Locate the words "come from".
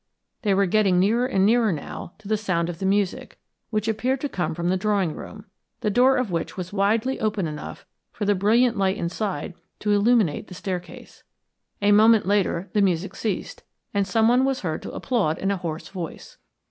4.29-4.69